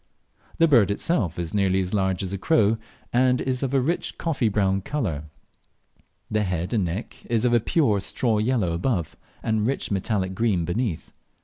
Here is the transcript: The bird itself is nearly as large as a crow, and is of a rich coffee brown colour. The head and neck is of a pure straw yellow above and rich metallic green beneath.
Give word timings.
The 0.57 0.67
bird 0.67 0.89
itself 0.89 1.37
is 1.37 1.53
nearly 1.53 1.79
as 1.79 1.93
large 1.93 2.23
as 2.23 2.33
a 2.33 2.39
crow, 2.39 2.79
and 3.13 3.39
is 3.39 3.61
of 3.61 3.71
a 3.71 3.79
rich 3.79 4.17
coffee 4.17 4.49
brown 4.49 4.81
colour. 4.81 5.25
The 6.31 6.41
head 6.41 6.73
and 6.73 6.83
neck 6.85 7.17
is 7.29 7.45
of 7.45 7.53
a 7.53 7.59
pure 7.59 7.99
straw 7.99 8.39
yellow 8.39 8.71
above 8.73 9.15
and 9.43 9.67
rich 9.67 9.91
metallic 9.91 10.33
green 10.33 10.65
beneath. 10.65 11.11